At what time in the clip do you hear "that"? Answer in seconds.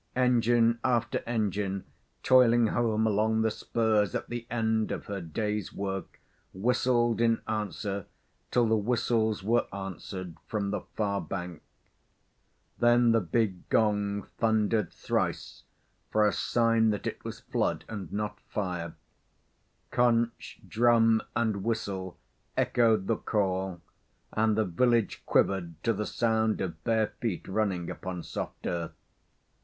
16.89-17.05